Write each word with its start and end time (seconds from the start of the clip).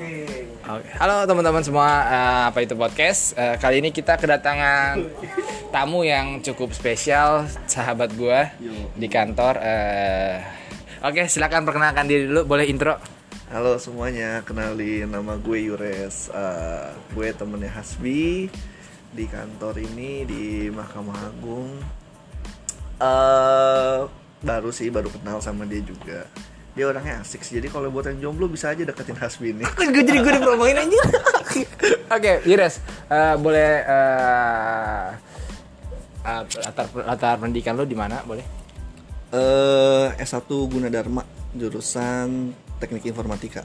Oke. 0.00 0.88
Halo 0.96 1.28
teman-teman 1.28 1.60
semua, 1.60 1.88
eh, 2.08 2.42
apa 2.48 2.64
itu 2.64 2.72
podcast? 2.72 3.36
Eh, 3.36 3.60
kali 3.60 3.84
ini 3.84 3.92
kita 3.92 4.16
kedatangan 4.16 4.96
tamu 5.68 6.08
yang 6.08 6.40
cukup 6.40 6.72
spesial, 6.72 7.44
sahabat 7.68 8.16
gua 8.16 8.48
di 8.96 9.08
kantor. 9.12 9.60
Eh, 9.60 10.40
Oke, 11.04 11.28
silakan 11.28 11.68
perkenalkan 11.68 12.08
diri 12.08 12.28
dulu, 12.28 12.44
boleh 12.48 12.64
intro. 12.68 12.96
Halo 13.52 13.76
semuanya, 13.76 14.40
kenalin 14.40 15.08
nama 15.08 15.36
gue 15.36 15.68
Yures. 15.68 16.32
Eh, 16.32 16.88
gue 17.12 17.28
temennya 17.36 17.72
Hasbi 17.72 18.48
di 19.12 19.24
kantor 19.28 19.84
ini 19.84 20.24
di 20.24 20.68
Mahkamah 20.72 21.28
Agung. 21.28 21.76
Eh, 23.00 24.00
baru 24.44 24.70
sih, 24.72 24.88
baru 24.88 25.12
kenal 25.12 25.44
sama 25.44 25.68
dia 25.68 25.84
juga. 25.84 26.24
Dia 26.74 26.84
orangnya 26.86 27.20
asik 27.22 27.42
sih. 27.42 27.58
Jadi 27.58 27.66
kalau 27.66 27.90
buat 27.90 28.06
yang 28.06 28.30
jomblo 28.30 28.46
bisa 28.46 28.70
aja 28.70 28.86
deketin 28.86 29.18
Hasbi 29.18 29.50
ini. 29.50 29.64
Gue 29.74 30.02
jadi 30.06 30.18
gue 30.22 30.32
dipromoin 30.38 30.78
aja. 30.78 31.02
Oke, 32.16 32.32
Yures, 32.46 32.78
eh, 33.10 33.34
boleh 33.38 33.70
eh, 33.82 35.06
eh, 36.26 36.42
latar 36.46 36.86
latar 36.94 37.34
pendidikan 37.42 37.74
lu 37.74 37.86
di 37.86 37.98
mana? 37.98 38.22
Boleh? 38.22 38.46
Eh, 39.30 40.06
S1 40.18 40.46
Gunadarma, 40.46 41.22
jurusan 41.54 42.54
Teknik 42.78 43.10
Informatika. 43.10 43.62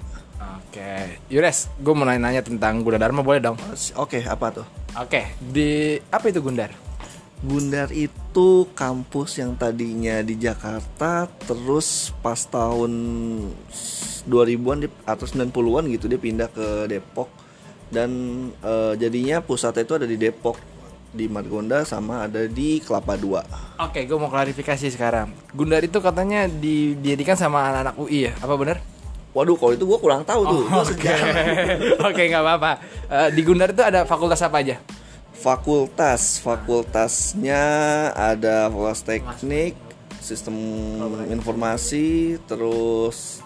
Oke, 0.76 1.24
Yures, 1.32 1.72
gue 1.80 1.94
mau 1.96 2.06
nanya-nanya 2.06 2.46
tentang 2.46 2.84
Gunadarma 2.86 3.24
boleh 3.26 3.42
dong? 3.42 3.58
Oke, 3.98 4.22
apa 4.26 4.62
tuh? 4.62 4.66
Oke, 5.00 5.34
di 5.40 5.98
apa 6.12 6.26
itu 6.30 6.42
Gundar? 6.44 6.85
Gundar 7.46 7.94
itu 7.94 8.66
kampus 8.74 9.38
yang 9.38 9.54
tadinya 9.54 10.26
di 10.26 10.34
Jakarta 10.36 11.30
terus 11.46 12.10
pas 12.20 12.42
tahun 12.42 12.92
2000-an 14.26 14.78
dia- 14.82 15.02
atau 15.06 15.30
90-an 15.30 15.86
gitu 15.94 16.10
dia 16.10 16.18
pindah 16.18 16.50
ke 16.50 16.90
Depok 16.90 17.30
dan 17.94 18.10
eh, 18.60 18.94
jadinya 18.98 19.46
pusatnya 19.46 19.86
itu 19.86 19.94
ada 19.94 20.08
di 20.10 20.18
Depok 20.18 20.58
di 21.16 21.32
Margonda 21.32 21.88
sama 21.88 22.28
ada 22.28 22.44
di 22.44 22.84
Kelapa 22.84 23.16
Dua. 23.16 23.40
Oke, 23.80 24.04
gue 24.04 24.18
mau 24.20 24.28
klarifikasi 24.28 24.92
sekarang. 24.92 25.32
Gundar 25.56 25.80
itu 25.80 26.04
katanya 26.04 26.44
didirikan 26.52 27.40
sama 27.40 27.72
anak-anak 27.72 27.96
UI 27.96 28.28
ya? 28.28 28.34
Apa 28.44 28.60
bener? 28.60 28.84
Waduh, 29.32 29.56
kalau 29.56 29.72
itu 29.76 29.88
gue 29.88 30.00
kurang 30.00 30.28
tahu 30.28 30.44
tuh. 30.44 30.64
Gua 30.68 30.84
Oke, 30.84 31.12
oke 32.12 32.22
nggak 32.28 32.44
apa-apa. 32.44 32.72
Eh, 33.08 33.30
di 33.32 33.42
Gundar 33.48 33.72
itu 33.72 33.80
ada 33.80 34.04
fakultas 34.04 34.44
apa 34.44 34.60
aja? 34.60 34.76
Fakultas, 35.36 36.40
fakultasnya 36.42 37.64
ada 38.16 38.72
fakultas 38.72 39.04
teknik, 39.06 39.76
sistem 40.24 40.56
informasi, 41.30 42.40
terus 42.50 43.46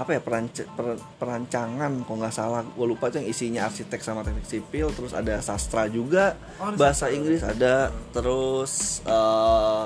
apa 0.00 0.16
ya 0.16 0.20
peranc- 0.24 0.70
per- 0.72 1.02
perancangan 1.20 1.92
kalau 2.08 2.18
nggak 2.24 2.32
salah. 2.32 2.64
Gue 2.64 2.88
lupa 2.88 3.12
itu 3.12 3.20
yang 3.20 3.28
isinya 3.28 3.60
arsitek 3.68 4.00
sama 4.00 4.24
teknik 4.24 4.48
sipil. 4.48 4.88
Terus 4.96 5.12
ada 5.12 5.44
sastra 5.44 5.92
juga 5.92 6.40
Oh, 6.56 6.72
bahasa 6.72 7.12
Inggris 7.12 7.44
ada. 7.44 7.92
Terus 8.16 9.04
eh, 9.04 9.84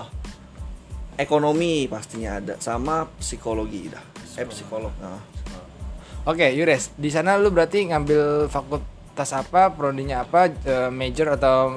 ekonomi 1.18 1.90
pastinya 1.90 2.38
ada 2.38 2.54
sama 2.62 3.10
psikologi 3.18 3.90
dah. 3.90 4.04
Eh 4.38 4.46
psikolog 4.46 4.94
nah. 5.02 5.18
Oke, 6.24 6.46
Yures, 6.56 6.94
di 6.96 7.12
sana 7.12 7.36
lu 7.36 7.52
berarti 7.52 7.84
ngambil 7.84 8.48
fakultas 9.14 9.30
apa, 9.30 9.70
prodinya 9.70 10.26
apa, 10.26 10.50
eh, 10.50 10.90
major 10.90 11.38
atau 11.38 11.70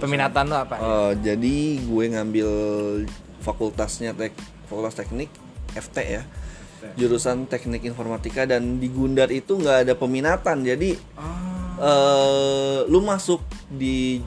peminatan 0.00 0.48
lu 0.48 0.56
apa? 0.56 0.80
Eh, 0.80 1.12
jadi 1.20 1.56
gue 1.84 2.04
ngambil 2.16 2.48
fakultasnya 3.44 4.16
tek 4.16 4.32
fakultas 4.64 4.96
teknik 4.96 5.28
FT 5.76 5.96
ya. 6.00 6.24
Jurusan 6.96 7.44
teknik 7.44 7.84
informatika 7.84 8.48
dan 8.48 8.80
di 8.80 8.88
Gundar 8.88 9.28
itu 9.28 9.60
nggak 9.60 9.84
ada 9.84 9.94
peminatan. 9.94 10.64
Jadi 10.64 10.96
eh 11.82 12.78
lu 12.88 13.04
masuk 13.04 13.44
di 13.68 14.24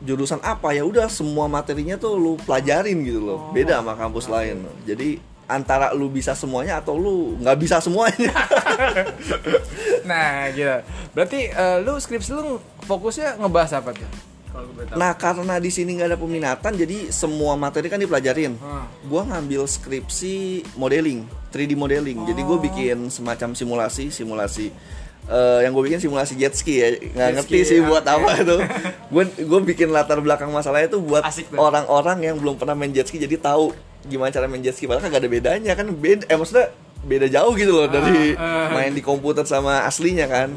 jurusan 0.00 0.40
apa 0.40 0.72
ya 0.72 0.86
udah 0.86 1.10
semua 1.12 1.44
materinya 1.50 2.00
tuh 2.00 2.16
lu 2.16 2.32
pelajarin 2.40 3.04
gitu 3.04 3.20
loh. 3.20 3.52
Beda 3.52 3.84
sama 3.84 4.00
kampus 4.00 4.32
lain. 4.32 4.64
Jadi 4.88 5.20
antara 5.48 5.96
lu 5.96 6.12
bisa 6.12 6.36
semuanya 6.36 6.78
atau 6.78 6.94
lu 7.00 7.40
nggak 7.40 7.58
bisa 7.58 7.80
semuanya? 7.80 8.30
Nah, 10.08 10.48
gitu. 10.56 10.80
Berarti 11.12 11.52
eh, 11.52 11.76
lu 11.84 12.00
skripsi 12.00 12.32
lu 12.32 12.56
fokusnya 12.88 13.36
ngebahas 13.36 13.82
apa 13.82 13.92
tuh? 13.92 14.08
Nah 14.96 15.12
karena 15.14 15.60
di 15.60 15.70
sini 15.70 15.98
nggak 15.98 16.08
ada 16.14 16.18
peminatan 16.18 16.72
jadi 16.74 17.12
semua 17.12 17.54
materi 17.54 17.86
kan 17.92 18.00
dipelajarin. 18.00 18.56
Hmm. 18.58 18.86
gua 19.06 19.22
ngambil 19.28 19.68
skripsi 19.68 20.64
modeling 20.74 21.28
3D 21.52 21.72
modeling. 21.78 22.24
Jadi 22.26 22.40
gue 22.42 22.58
bikin 22.58 22.98
semacam 23.12 23.54
simulasi 23.54 24.10
simulasi 24.10 24.72
eh, 25.28 25.58
yang 25.62 25.76
gue 25.76 25.84
bikin 25.92 26.00
simulasi 26.00 26.34
jet 26.34 26.56
ski 26.56 26.74
ya. 26.80 26.88
Nggak 26.96 27.28
Jet 27.28 27.36
ngerti 27.38 27.58
ski, 27.60 27.68
sih 27.68 27.78
ya, 27.84 27.86
buat 27.86 28.04
apa 28.04 28.30
itu 28.42 28.56
gue 29.12 29.24
gue 29.44 29.60
bikin 29.74 29.88
latar 29.92 30.18
belakang 30.18 30.50
masalahnya 30.50 30.90
itu 30.90 31.00
buat 31.04 31.22
orang-orang 31.54 32.32
yang 32.32 32.36
belum 32.40 32.56
pernah 32.56 32.74
main 32.74 32.90
jet 32.90 33.06
ski 33.06 33.20
jadi 33.20 33.36
tahu 33.38 33.76
gimana 34.06 34.30
cara 34.30 34.46
main 34.46 34.62
jet 34.62 34.76
ski? 34.76 34.86
Padahal 34.86 35.08
kan 35.08 35.18
gak 35.18 35.22
ada 35.26 35.30
bedanya 35.30 35.72
kan? 35.74 35.86
Beda 35.90 36.24
eh 36.30 36.36
maksudnya 36.38 36.70
beda 36.98 37.26
jauh 37.30 37.54
gitu 37.54 37.72
loh 37.72 37.86
dari 37.86 38.34
ah. 38.34 38.74
main 38.74 38.94
di 38.94 39.02
komputer 39.02 39.42
sama 39.48 39.82
aslinya 39.88 40.30
kan? 40.30 40.54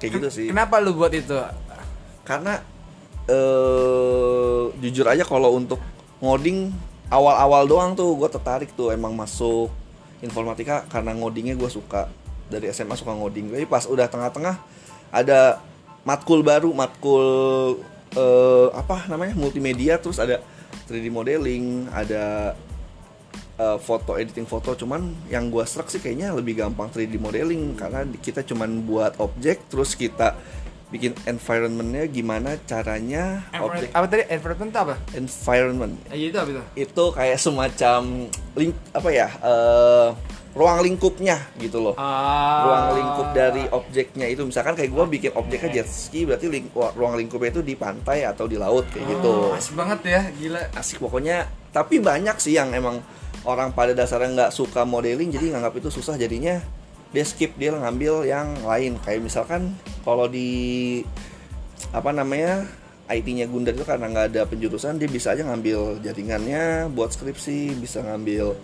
Kayak 0.00 0.10
gitu 0.18 0.28
sih. 0.30 0.46
Kenapa 0.48 0.80
lu 0.80 0.96
buat 0.96 1.12
itu? 1.12 1.36
karena 2.22 2.62
eh 3.26 4.62
jujur 4.78 5.06
aja 5.10 5.26
kalau 5.26 5.58
untuk 5.58 5.82
ngoding 6.22 6.70
awal-awal 7.10 7.66
doang 7.66 7.92
tuh 7.98 8.14
gue 8.14 8.30
tertarik 8.30 8.70
tuh 8.78 8.94
emang 8.94 9.10
masuk 9.12 9.74
informatika 10.22 10.86
karena 10.86 11.12
ngodingnya 11.12 11.58
gue 11.58 11.68
suka. 11.68 12.06
Dari 12.52 12.68
SMA 12.70 12.94
suka 13.00 13.16
ngoding. 13.16 13.50
Jadi 13.50 13.64
pas 13.64 13.88
udah 13.88 14.06
tengah-tengah 14.06 14.60
ada 15.12 15.60
matkul 16.04 16.44
baru 16.44 16.70
matkul 16.74 17.26
eh, 18.16 18.68
apa 18.74 19.06
namanya 19.06 19.36
multimedia 19.38 19.96
terus 19.98 20.18
ada 20.18 20.42
3D 20.84 21.06
modeling 21.08 21.86
ada 21.88 22.52
eh, 23.58 23.78
foto 23.78 24.16
editing 24.16 24.44
foto 24.44 24.74
cuman 24.74 25.12
yang 25.28 25.48
gua 25.48 25.62
serak 25.64 25.88
sih 25.88 25.98
kayaknya 25.98 26.32
lebih 26.32 26.58
gampang 26.58 26.88
3D 26.88 27.16
modeling 27.16 27.74
karena 27.74 28.02
kita 28.18 28.42
cuman 28.42 28.82
buat 28.82 29.16
objek 29.18 29.68
terus 29.68 29.94
kita 29.94 30.34
bikin 30.92 31.16
environmentnya 31.24 32.04
gimana 32.04 32.60
caranya 32.68 33.40
objek 33.56 33.88
Apa 33.96 34.04
tadi? 34.12 34.28
Environment 34.28 34.72
apa? 34.76 34.94
environment 35.16 35.94
Eh, 36.12 36.28
itu 36.28 36.36
apa 36.36 36.50
itu? 36.52 36.62
itu 36.76 37.04
kayak 37.16 37.38
semacam 37.40 38.00
link 38.52 38.76
apa 38.92 39.08
ya 39.08 39.28
eh, 39.40 40.08
ruang 40.52 40.84
lingkupnya 40.84 41.40
gitu 41.56 41.80
loh. 41.80 41.94
Ah. 41.96 42.68
ruang 42.68 42.86
lingkup 43.00 43.28
dari 43.32 43.64
objeknya 43.72 44.28
itu. 44.28 44.44
Misalkan 44.44 44.76
kayak 44.76 44.92
gua 44.92 45.08
bikin 45.08 45.32
objeknya 45.32 45.80
jet 45.80 45.88
ski 45.88 46.28
berarti 46.28 46.46
ling- 46.52 46.72
ruang 46.72 47.16
lingkupnya 47.16 47.56
itu 47.56 47.62
di 47.64 47.72
pantai 47.72 48.28
atau 48.28 48.44
di 48.44 48.60
laut 48.60 48.84
kayak 48.92 49.16
gitu. 49.16 49.52
Oh, 49.52 49.56
asik 49.56 49.74
banget 49.74 50.00
ya, 50.04 50.20
gila. 50.36 50.62
asik 50.76 51.00
pokoknya. 51.00 51.48
Tapi 51.72 52.04
banyak 52.04 52.36
sih 52.36 52.52
yang 52.52 52.68
emang 52.76 53.00
orang 53.48 53.72
pada 53.72 53.96
dasarnya 53.96 54.30
nggak 54.36 54.52
suka 54.52 54.84
modeling 54.84 55.32
jadi 55.32 55.56
nganggap 55.56 55.74
itu 55.80 55.88
susah 55.90 56.14
jadinya 56.14 56.60
dia 57.12 57.24
skip 57.24 57.56
dia 57.56 57.72
ngambil 57.72 58.28
yang 58.28 58.60
lain. 58.64 59.00
Kayak 59.00 59.24
misalkan 59.24 59.72
kalau 60.04 60.28
di 60.28 61.00
apa 61.96 62.12
namanya 62.12 62.68
IT-nya 63.10 63.44
Gundar 63.50 63.76
itu 63.76 63.84
karena 63.84 64.08
nggak 64.08 64.26
ada 64.32 64.42
penjurusan 64.48 64.96
dia 64.96 65.08
bisa 65.10 65.36
aja 65.36 65.44
ngambil 65.44 66.00
jaringannya 66.00 66.88
buat 66.92 67.12
skripsi 67.12 67.76
bisa 67.76 68.00
ngambil 68.00 68.56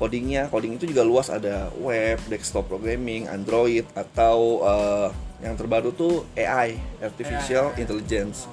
codingnya. 0.00 0.48
Coding 0.48 0.80
itu 0.80 0.88
juga 0.88 1.04
luas. 1.04 1.28
Ada 1.28 1.68
web 1.76 2.16
desktop 2.32 2.72
programming 2.72 3.28
Android 3.28 3.84
atau 3.92 4.64
eh, 4.64 5.08
yang 5.44 5.54
terbaru 5.60 5.92
tuh 5.92 6.24
AI 6.32 6.80
artificial 7.04 7.76
intelligence. 7.76 8.48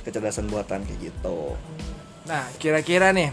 Kecerdasan 0.00 0.48
buatan 0.48 0.88
kayak 0.88 1.12
gitu. 1.12 1.52
Nah, 2.24 2.48
kira-kira 2.56 3.12
nih 3.12 3.28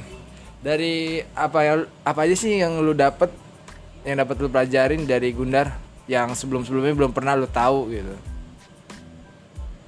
dari 0.60 1.24
apa 1.32 1.60
ya 1.64 1.74
apa 2.04 2.20
aja 2.28 2.36
sih 2.36 2.60
yang 2.60 2.84
lu 2.84 2.92
dapet 2.92 3.32
yang 4.04 4.20
dapat 4.20 4.36
lu 4.44 4.52
pelajarin 4.52 5.08
dari 5.08 5.32
Gundar 5.32 5.72
yang 6.06 6.36
sebelum-sebelumnya 6.36 6.94
belum 6.94 7.12
pernah 7.16 7.40
lu 7.40 7.48
tahu 7.48 7.96
gitu. 7.96 8.16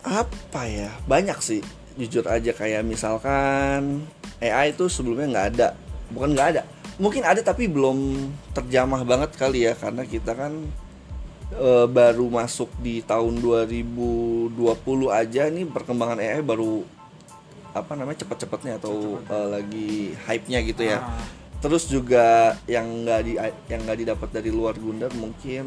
apa 0.07 0.63
ya? 0.63 0.87
Banyak 1.03 1.43
sih. 1.43 1.59
Jujur 1.99 2.23
aja 2.29 2.55
kayak 2.55 2.87
misalkan 2.87 4.07
AI 4.39 4.71
itu 4.71 4.87
sebelumnya 4.87 5.27
nggak 5.27 5.47
ada. 5.55 5.67
Bukan 6.07 6.31
nggak 6.31 6.47
ada 6.55 6.63
mungkin 6.97 7.21
ada 7.21 7.41
tapi 7.45 7.69
belum 7.69 8.29
terjamah 8.57 9.05
banget 9.05 9.37
kali 9.37 9.69
ya 9.69 9.77
karena 9.77 10.01
kita 10.01 10.33
kan 10.33 10.53
eh, 11.53 11.85
baru 11.85 12.25
masuk 12.29 12.73
di 12.81 13.05
tahun 13.05 13.37
2020 13.37 14.57
aja 15.13 15.43
nih 15.53 15.65
perkembangan 15.69 16.17
AI 16.17 16.41
baru 16.41 16.81
apa 17.77 17.93
namanya 17.93 18.25
cepet-cepetnya 18.25 18.81
atau 18.81 19.21
eh, 19.21 19.47
lagi 19.47 19.89
hype-nya 20.25 20.59
gitu 20.65 20.81
ya. 20.83 20.99
Ah. 21.05 21.21
terus 21.57 21.89
juga 21.89 22.53
yang 22.69 22.85
nggak 23.01 23.21
di 23.25 23.33
yang 23.65 23.81
nggak 23.81 23.97
didapat 23.97 24.29
dari 24.29 24.53
luar 24.53 24.77
Gundar 24.77 25.09
mungkin 25.17 25.65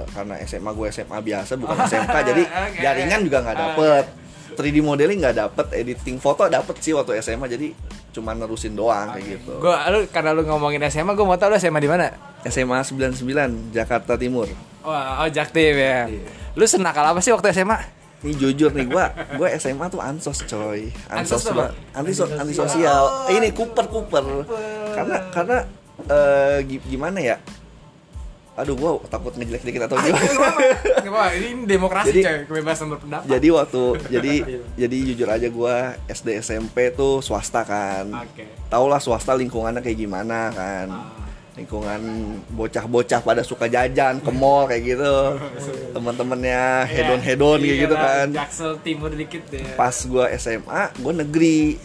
eh, 0.00 0.08
karena 0.16 0.40
SMA 0.48 0.72
gue 0.72 0.88
SMA 0.88 1.18
biasa 1.20 1.60
bukan 1.60 1.76
SMK 1.84 2.16
jadi 2.32 2.42
jaringan 2.80 3.20
juga 3.24 3.44
nggak 3.44 3.56
dapet 3.56 4.23
3D 4.54 4.78
modeling 4.80 5.18
nggak 5.18 5.36
dapet 5.36 5.66
editing 5.74 6.16
foto 6.16 6.46
dapet 6.46 6.78
sih 6.78 6.90
waktu 6.90 7.18
SMA 7.18 7.46
jadi 7.46 7.74
cuma 8.10 8.30
nerusin 8.30 8.72
doang 8.72 9.10
kayak 9.10 9.26
gitu. 9.36 9.58
Gua 9.58 9.84
lu 9.88 10.06
karena 10.06 10.30
lu 10.30 10.42
ngomongin 10.42 10.78
SMA, 10.84 11.12
gua 11.12 11.26
mau 11.26 11.34
tahu 11.34 11.50
lu 11.50 11.58
SMA 11.58 11.76
di 11.76 11.86
mana? 11.86 12.14
SMA 12.44 12.78
99 12.80 13.18
Jakarta 13.70 14.14
Timur. 14.14 14.46
Wah, 14.80 15.20
oh 15.20 15.28
Jaktim 15.28 15.74
ya. 15.74 16.06
Lu 16.52 16.64
senakal 16.64 17.02
apa 17.04 17.18
sih 17.18 17.30
waktu 17.30 17.50
SMA? 17.52 17.78
ini 18.22 18.32
jujur 18.34 18.72
nih 18.72 18.86
gua 18.86 19.12
gua 19.34 19.52
SMA 19.54 19.84
tuh 19.86 20.00
ansos 20.00 20.40
coy. 20.42 20.88
Ansos 21.06 21.12
ansos 21.12 21.40
tuh 21.42 21.52
apa? 21.52 21.64
ba- 21.68 21.72
anti 21.92 22.12
anti 22.16 22.54
sosial 22.54 23.02
ini 23.28 23.52
kuper 23.52 23.84
kuper 23.84 24.24
karena 24.90 25.16
karena 25.28 25.58
eh, 26.02 26.58
gi- 26.64 26.84
gimana 26.86 27.20
ya 27.20 27.36
aduh 28.54 28.74
gua 28.74 28.90
takut 29.04 29.34
ngejelek 29.34 29.62
dikit 29.62 29.82
atau 29.84 29.98
gimana? 29.98 30.30
Gak 31.02 31.10
apa, 31.10 31.34
ini 31.34 31.66
demokrasi 31.66 32.08
Jadi- 32.12 32.22
coy, 32.22 32.38
kebebasan 32.46 32.86
berpendapat. 32.88 33.26
jadi 33.26 33.48
waktu 33.50 33.82
jadi 34.14 34.34
jadi 34.78 34.96
jujur 35.10 35.28
aja 35.28 35.48
gua 35.50 35.74
SD 36.06 36.38
SMP 36.38 36.90
tuh 36.90 37.18
swasta 37.18 37.62
kan. 37.62 38.06
Oke. 38.14 38.46
tau 38.66 38.86
lah 38.86 38.98
swasta 38.98 39.34
lingkungannya 39.34 39.78
kayak 39.78 39.98
gimana 39.98 40.50
kan. 40.50 40.86
Lingkungan 41.54 42.02
bocah-bocah 42.50 43.22
pada 43.22 43.42
suka 43.42 43.66
jajan 43.66 44.18
ke 44.18 44.30
mall 44.30 44.66
kayak 44.66 44.82
gitu. 44.88 45.14
Teman-temannya 45.94 46.62
hedon 46.84 47.20
hedon 47.20 47.58
kayak 47.58 47.78
gitu 47.84 47.94
kan. 47.94 48.26
Jaksel 48.30 48.72
Timur 48.82 49.10
dikit 49.10 49.42
deh. 49.50 49.62
pas 49.74 49.94
gua 50.04 50.30
SMA 50.34 50.94
gua 50.98 51.12
negeri. 51.12 51.78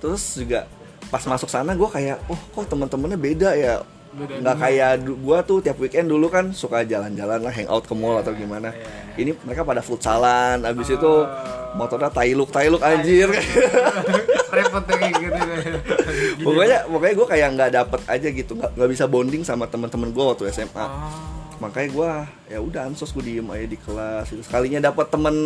Terus 0.00 0.36
juga 0.36 0.64
pas 1.08 1.20
masuk 1.22 1.48
sana 1.48 1.72
gua 1.72 1.88
kayak 1.88 2.24
oh 2.24 2.40
kok 2.52 2.68
teman-temannya 2.68 3.16
beda 3.16 3.52
ya 3.52 3.84
nggak 4.10 4.56
kayak 4.58 4.92
du- 5.00 5.18
gua 5.18 5.38
tuh 5.40 5.62
tiap 5.62 5.78
weekend 5.78 6.10
dulu 6.10 6.26
kan 6.26 6.50
suka 6.50 6.82
jalan-jalan 6.82 7.38
lah 7.38 7.50
hangout 7.50 7.86
ke 7.86 7.94
mall 7.94 8.18
atau 8.18 8.34
gimana. 8.34 8.74
Ini 9.14 9.38
mereka 9.40 9.62
pada 9.62 9.80
futsalan 9.80 10.60
abis 10.60 10.92
itu 10.92 11.12
motornya 11.72 12.10
tailuk 12.10 12.50
tailuk. 12.50 12.82
anjir. 12.82 13.30
Repot 14.50 14.82
kayak 14.82 15.14
gitu. 15.14 15.40
pokoknya 16.46 16.78
pokoknya 16.90 17.14
gue 17.14 17.26
kayak 17.28 17.48
nggak 17.54 17.70
dapet 17.70 18.00
aja 18.10 18.28
gitu 18.28 18.52
nggak 18.58 18.90
bisa 18.90 19.06
bonding 19.06 19.46
sama 19.46 19.70
teman-teman 19.70 20.10
gue 20.10 20.24
waktu 20.26 20.50
SMA 20.50 20.86
makanya 21.60 21.88
gue 21.92 22.10
ya 22.50 22.58
udah 22.58 22.88
ansos 22.88 23.12
gue 23.12 23.22
diem 23.22 23.46
aja 23.46 23.62
di 23.62 23.78
kelas 23.78 24.26
itu 24.32 24.42
sekalinya 24.42 24.90
dapat 24.90 25.06
temen 25.06 25.36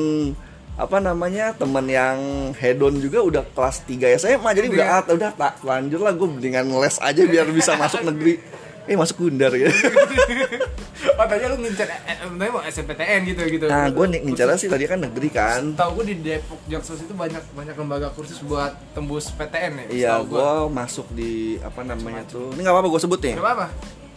apa 0.75 0.99
namanya 0.99 1.55
temen 1.55 1.87
yang 1.87 2.19
hedon 2.59 2.99
juga 2.99 3.23
udah 3.23 3.43
kelas 3.55 3.87
3 3.87 4.19
SMA 4.19 4.51
jadi 4.59 4.67
udah 4.75 4.87
ah, 4.91 5.03
udah 5.07 5.31
tak 5.31 5.63
lanjut 5.63 6.03
lah 6.03 6.11
gue 6.11 6.27
mendingan 6.27 6.67
les 6.67 6.99
aja 6.99 7.23
biar 7.23 7.47
bisa 7.55 7.79
masuk 7.83 8.03
negeri. 8.03 8.43
Eh 8.85 9.01
masuk 9.01 9.17
gundar 9.17 9.49
gitu 9.57 9.73
Oh 11.17 11.25
tadi 11.25 11.41
lu 11.49 11.57
ngincer, 11.57 11.89
eh, 11.89 12.01
eh, 12.05 12.17
tadi 12.21 12.51
mau 12.53 12.61
SMPTN 12.61 13.21
gitu 13.25 13.41
gitu. 13.49 13.65
nah 13.65 13.89
gue 13.89 14.05
nih 14.13 14.21
ngincarnya 14.29 14.61
sih 14.61 14.69
tadi 14.69 14.85
kan 14.85 15.01
negeri 15.01 15.29
kan. 15.33 15.73
Tahu 15.73 16.01
gue 16.01 16.13
di 16.13 16.17
Depok 16.21 16.61
Jaksel 16.69 17.01
itu 17.01 17.17
banyak 17.17 17.41
banyak 17.57 17.73
lembaga 17.81 18.13
kursus 18.13 18.45
buat 18.45 18.77
tembus 18.93 19.33
PTN 19.33 19.73
ya. 19.73 19.87
iya 19.89 20.13
gue 20.21 20.51
masuk 20.69 21.09
di 21.17 21.57
apa 21.65 21.81
namanya 21.81 22.29
tuh. 22.29 22.53
Ini 22.53 22.61
nggak 22.61 22.75
apa-apa 22.77 22.89
gue 22.93 23.01
sebut 23.01 23.21
nih. 23.25 23.35
Gak 23.41 23.47
apa-apa. 23.47 23.67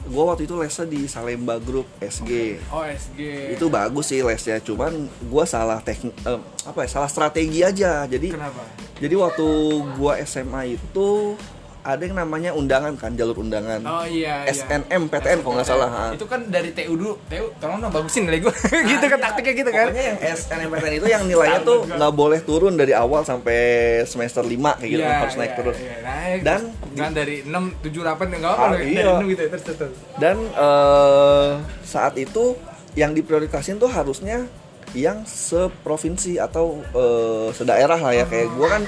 Gue 0.07 0.24
waktu 0.25 0.44
itu 0.44 0.56
lesnya 0.56 0.86
di 0.86 1.06
Salemba 1.06 1.56
Group 1.57 1.86
SG 2.00 2.57
Oh 2.68 2.81
SG. 2.81 3.19
itu 3.51 3.65
bagus 3.68 4.07
sih 4.07 4.19
lesnya 4.19 4.57
cuman 4.57 4.92
gua 5.24 5.44
salah 5.44 5.80
teknik 5.80 6.15
eh, 6.21 6.36
apa 6.63 6.80
ya 6.81 6.89
salah 6.89 7.07
strategi 7.07 7.62
aja 7.62 8.04
jadi 8.06 8.31
Kenapa? 8.31 8.63
jadi 8.98 9.15
waktu 9.15 9.48
gua 9.94 10.15
SMA 10.21 10.74
itu 10.74 11.36
ada 11.80 12.04
yang 12.04 12.15
namanya 12.18 12.51
undangan 12.51 12.95
kan 12.95 13.15
jalur 13.15 13.39
undangan 13.39 13.80
Oh 13.80 14.04
iya. 14.04 14.44
iya. 14.44 14.51
SNM 14.51 15.07
PTN 15.07 15.39
kalau 15.39 15.56
nggak 15.56 15.63
salah 15.65 15.88
ha. 15.88 16.06
Itu 16.12 16.27
kan 16.27 16.44
dari 16.45 16.75
TU 16.75 17.00
dulu. 17.00 17.15
TU, 17.24 17.48
tolong 17.57 17.80
dong 17.80 17.95
bagusin 17.95 18.27
nilai 18.27 18.44
gue. 18.44 18.51
gitu 18.92 19.06
kan 19.07 19.19
taktiknya 19.21 19.54
gitu 19.56 19.71
kan. 19.71 19.88
Pokoknya 19.88 20.06
yang 20.06 20.19
SNMPTN 20.36 20.94
itu 20.94 21.07
yang 21.07 21.24
nilainya 21.24 21.63
tuh 21.63 21.88
nggak 21.88 22.12
boleh 22.12 22.44
turun 22.44 22.75
dari 22.75 22.92
awal 22.92 23.24
sampai 23.24 23.56
semester 24.04 24.44
5 24.44 24.51
kayak 24.51 24.89
gitu 24.89 25.00
Iya, 25.00 25.15
harus 25.15 25.36
naik 25.36 25.48
iya, 25.48 25.59
terus. 25.63 25.77
iya, 25.80 25.95
naik. 26.04 26.39
Dan 26.44 26.62
kan 26.99 27.11
dari 27.11 27.35
6 27.41 27.53
7 27.79 27.94
8 28.01 28.33
enggak 28.33 28.51
apa 28.51 28.59
Ah, 28.59 28.69
loh. 28.69 28.79
iya. 28.79 29.03
Dari 29.07 29.21
6 29.21 29.31
gitu 29.31 29.41
ya, 29.41 29.49
terus 29.49 29.63
terus. 29.67 29.95
Dan 30.15 30.35
eh, 30.44 31.51
saat 31.81 32.13
itu 32.15 32.57
yang 32.94 33.11
diprioritasin 33.11 33.77
tuh 33.77 33.88
harusnya 33.88 34.49
yang 34.91 35.21
seprovinsi 35.23 36.38
atau 36.38 36.79
eh, 36.81 37.49
sedaerah 37.51 37.99
lah 37.99 38.13
ya 38.13 38.25
kayak 38.25 38.47
gua 38.53 38.67
kan 38.69 38.83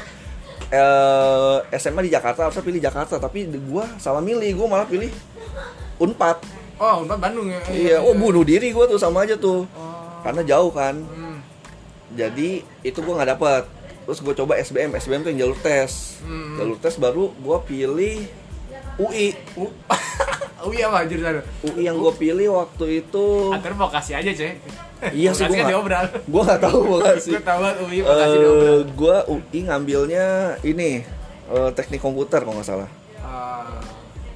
eh, 0.69 1.57
SMA 1.75 2.01
di 2.01 2.11
Jakarta 2.11 2.45
harusnya 2.45 2.61
pilih 2.61 2.79
Jakarta 2.79 3.17
tapi 3.17 3.39
gua 3.61 3.85
salah 3.95 4.19
milih 4.19 4.53
gua 4.55 4.67
malah 4.69 4.85
pilih 4.85 5.11
Unpad. 5.97 6.37
Oh, 6.77 7.03
Unpad 7.03 7.19
Bandung 7.19 7.47
ya. 7.47 7.59
Iya, 7.67 7.97
oh 7.99 8.13
bunuh 8.13 8.41
diri 8.41 8.71
gua 8.71 8.87
tuh 8.87 8.95
sama 8.95 9.21
aja 9.21 9.35
tuh. 9.35 9.67
Oh. 9.69 10.19
Karena 10.21 10.41
jauh 10.41 10.71
kan. 10.71 10.95
Hmm. 10.95 11.43
Jadi 12.09 12.63
itu 12.81 12.99
gua 12.99 13.19
nggak 13.19 13.31
dapet. 13.35 13.63
Terus 14.09 14.25
gue 14.25 14.33
coba 14.33 14.57
SBM, 14.57 14.97
SBM 14.97 15.21
tuh 15.21 15.29
yang 15.29 15.45
jalur 15.45 15.59
tes. 15.61 16.17
Hmm. 16.25 16.57
Jalur 16.57 16.81
tes 16.81 16.97
baru 16.97 17.29
gua 17.37 17.61
pilih 17.61 18.25
UI. 18.97 19.37
Uh. 19.53 19.69
oh 20.65 20.73
iya 20.73 20.89
apa 20.89 21.05
jurusan? 21.05 21.45
UI 21.61 21.85
yang 21.85 21.93
gue 21.93 22.09
pilih 22.17 22.57
waktu 22.57 23.05
itu 23.05 23.53
Antar 23.53 23.77
vokasi 23.77 24.17
aja, 24.17 24.33
Cek. 24.33 24.57
Iya 25.13 25.29
sih, 25.31 25.45
kan 25.45 25.53
nggak- 25.53 25.69
diobral. 25.69 26.05
gue 26.09 26.41
nggak 26.41 26.59
tahu 26.59 26.79
makasih 26.89 27.31
Gue 27.31 27.43
tahu 27.45 27.59
banget 27.61 27.77
UI 27.79 27.99
vokasi 28.01 28.35
diobral. 28.35 28.65
Eh, 28.65 28.81
gue 28.89 29.15
UI 29.29 29.59
ngambilnya 29.63 30.25
ini 30.65 30.89
eh, 31.47 31.69
teknik 31.71 32.01
komputer 32.01 32.41
kalau 32.41 32.57
nggak 32.57 32.65
salah 32.67 32.89
Ah, 33.21 33.77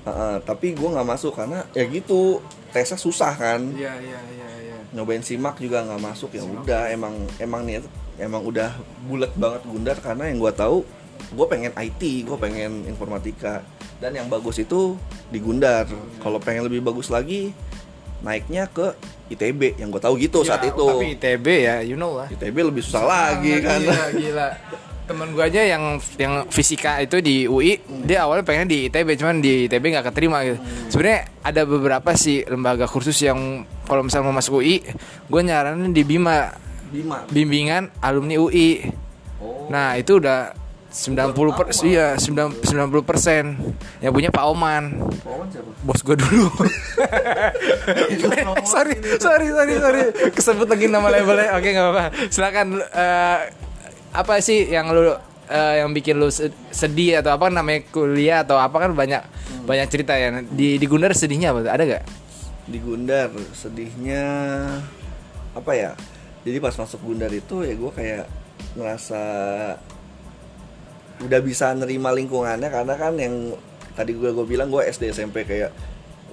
Heeh, 0.04 0.36
tapi 0.46 0.72
gue 0.72 0.86
nggak 0.86 1.10
masuk 1.10 1.34
karena 1.34 1.66
ya 1.74 1.82
gitu 1.84 2.40
tesnya 2.70 2.94
susah 2.96 3.34
kan 3.34 3.74
Iya, 3.74 3.90
iya, 3.98 4.20
iya, 4.30 4.50
iya. 4.62 4.73
Nyobain 4.92 5.24
simak 5.24 5.62
juga 5.62 5.86
nggak 5.88 6.02
masuk 6.02 6.36
ya 6.36 6.44
udah 6.44 6.92
emang 6.92 7.16
emang 7.40 7.64
nih 7.64 7.86
emang 8.20 8.44
udah 8.44 8.76
bulat 9.08 9.32
banget 9.40 9.62
gundar 9.66 9.98
karena 10.04 10.30
yang 10.30 10.38
gue 10.44 10.54
tahu 10.54 10.84
gue 11.34 11.48
pengen 11.50 11.72
IT 11.74 12.02
gue 12.28 12.38
pengen 12.38 12.86
informatika. 12.86 13.64
Dan 13.98 14.20
yang 14.20 14.28
bagus 14.28 14.60
itu 14.60 15.00
di 15.32 15.40
Gundar. 15.40 15.88
Kalau 16.20 16.36
pengen 16.44 16.68
lebih 16.68 16.84
bagus 16.84 17.08
lagi 17.08 17.56
naiknya 18.24 18.68
ke 18.68 18.96
ITB 19.32 19.80
yang 19.80 19.92
gue 19.92 20.00
tahu 20.04 20.16
gitu 20.20 20.44
saat 20.44 20.64
Ya, 20.64 20.76
itu. 20.76 20.88
Tapi 20.88 21.08
ITB 21.16 21.48
ya, 21.64 21.76
you 21.84 21.96
know 21.96 22.20
lah. 22.20 22.28
ITB 22.28 22.68
lebih 22.68 22.84
susah 22.84 23.04
lagi 23.04 23.64
kan. 23.64 23.80
Gila, 23.80 24.06
gila. 24.16 24.48
Temen 25.04 25.36
gue 25.36 25.44
aja 25.44 25.62
yang 25.68 26.00
yang 26.16 26.48
fisika 26.48 27.04
itu 27.04 27.20
di 27.20 27.44
UI, 27.44 27.76
dia 28.08 28.24
awalnya 28.24 28.48
pengen 28.48 28.72
di 28.72 28.88
ITB, 28.88 29.20
cuman 29.20 29.44
di 29.44 29.68
ITB 29.68 29.84
nggak 29.92 30.08
keterima 30.12 30.48
gitu. 30.48 30.58
Sebenarnya 30.88 31.28
ada 31.44 31.62
beberapa 31.68 32.16
sih 32.16 32.48
lembaga 32.48 32.88
kursus 32.88 33.20
yang 33.20 33.68
kalau 33.84 34.08
misalnya 34.08 34.32
mau 34.32 34.36
masuk 34.40 34.64
UI, 34.64 34.80
gue 35.28 35.42
nyaranin 35.44 35.92
di 35.92 36.08
Bima, 36.08 36.56
Bima? 36.88 37.26
Bimbingan 37.28 37.90
alumni 38.00 38.40
UI. 38.40 38.86
oh. 39.44 39.68
Nah 39.68 40.00
itu 40.00 40.24
udah 40.24 40.56
90 40.94 41.58
per, 41.58 41.74
iya 41.90 42.14
90 42.14 42.62
persen. 43.02 43.58
Yang 43.98 44.14
punya 44.14 44.30
Pak 44.30 44.46
Oman. 44.46 45.10
Siapa? 45.26 45.74
bos 45.82 46.00
gue 46.06 46.16
dulu. 46.22 46.48
Sorry 48.74 48.96
sorry 49.18 49.48
sorry 49.50 49.74
sorry. 49.82 50.02
Kesebut 50.30 50.70
lagi 50.70 50.86
nama 50.86 51.10
labelnya. 51.10 51.58
Oke 51.58 51.74
nggak 51.74 51.86
apa-apa. 51.90 52.06
Silakan 52.30 52.78
eh, 52.78 53.40
apa 54.14 54.38
sih 54.40 54.70
yang 54.70 54.94
lu 54.94 55.12
eh, 55.50 55.76
yang 55.82 55.90
bikin 55.92 56.22
lu 56.22 56.30
se- 56.30 56.54
sedih 56.70 57.20
atau 57.20 57.34
apa 57.34 57.50
namanya 57.50 57.84
kuliah 57.90 58.46
atau 58.46 58.62
apa 58.62 58.78
kan 58.78 58.94
banyak 58.94 59.22
banyak 59.66 59.88
cerita 59.90 60.14
ya. 60.14 60.30
Di 60.46 60.78
di 60.78 60.86
Gundar 60.86 61.12
sedihnya 61.18 61.50
apa 61.52 61.66
ada 61.66 61.84
gak 61.84 62.06
di 62.64 62.80
Gundar 62.80 63.34
sedihnya 63.52 64.24
apa 65.58 65.72
ya? 65.74 65.92
Jadi 66.46 66.58
pas 66.62 66.76
masuk 66.78 67.02
Gundar 67.04 67.34
itu 67.34 67.66
ya 67.66 67.74
gue 67.76 67.92
kayak 67.92 68.26
ngerasa 68.78 69.22
udah 71.24 71.40
bisa 71.40 71.72
nerima 71.74 72.12
lingkungannya 72.12 72.68
karena 72.68 72.94
kan 73.00 73.14
yang 73.16 73.56
tadi 73.94 74.18
gue 74.18 74.30
gue 74.34 74.46
bilang 74.46 74.68
gue 74.68 74.82
SD 74.84 75.14
SMP 75.14 75.46
kayak 75.46 75.72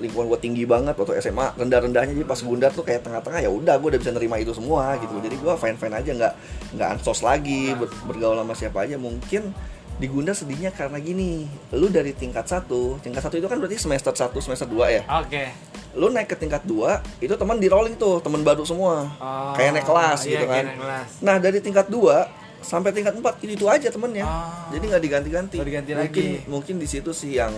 lingkungan 0.00 0.26
gue 0.32 0.40
tinggi 0.40 0.64
banget 0.64 0.96
waktu 0.96 1.20
SMA 1.20 1.54
rendah 1.60 1.80
rendahnya 1.84 2.12
jadi 2.16 2.26
pas 2.26 2.40
Gundar 2.40 2.72
tuh 2.72 2.82
kayak 2.82 3.04
tengah-tengah 3.04 3.40
ya 3.44 3.50
udah 3.52 3.76
gue 3.76 3.88
udah 3.92 4.00
bisa 4.00 4.12
nerima 4.16 4.40
itu 4.40 4.56
semua 4.56 4.96
gitu. 4.98 5.20
Jadi 5.20 5.36
gue 5.36 5.52
fine 5.60 5.76
fine 5.76 5.94
aja 5.94 6.10
nggak 6.16 6.32
nggak 6.74 6.88
ansos 6.98 7.20
lagi 7.20 7.76
ber- 7.76 7.92
bergaul 8.08 8.40
sama 8.40 8.54
siapa 8.56 8.88
aja. 8.88 8.96
Mungkin 8.96 9.52
di 10.00 10.08
Gundar 10.08 10.32
sedihnya 10.32 10.72
karena 10.72 10.96
gini 10.96 11.44
lu 11.76 11.92
dari 11.92 12.16
tingkat 12.16 12.48
satu 12.48 12.96
tingkat 13.04 13.20
satu 13.20 13.36
itu 13.36 13.44
kan 13.44 13.60
berarti 13.60 13.76
semester 13.76 14.16
1 14.16 14.32
semester 14.40 14.64
2 14.64 14.96
ya? 14.96 15.02
Oke. 15.20 15.52
Lu 15.92 16.08
naik 16.08 16.32
ke 16.32 16.36
tingkat 16.40 16.64
2 16.64 17.20
itu 17.20 17.34
teman 17.36 17.60
di 17.60 17.68
rolling 17.68 18.00
tuh 18.00 18.16
teman 18.24 18.40
baru 18.40 18.64
semua. 18.64 19.12
Oh, 19.20 19.52
kayak 19.52 19.76
naik 19.76 19.84
kelas 19.84 20.20
iya, 20.24 20.32
gitu 20.32 20.44
kan. 20.48 20.54
kayak 20.56 20.66
naik 20.72 20.80
kelas. 20.80 21.08
nah 21.20 21.36
dari 21.36 21.58
tingkat 21.60 21.86
2 21.92 22.39
sampai 22.60 22.90
tingkat 22.92 23.16
4 23.16 23.24
itu, 23.44 23.52
itu 23.56 23.66
aja 23.66 23.88
temennya 23.88 24.24
Oh. 24.24 24.70
jadi 24.72 24.84
nggak 24.94 25.02
diganti-ganti 25.02 25.56
diganti 25.60 25.90
mungkin 25.92 26.24
lagi. 26.36 26.48
mungkin 26.48 26.74
di 26.76 26.86
situ 26.86 27.10
sih 27.10 27.36
yang 27.36 27.52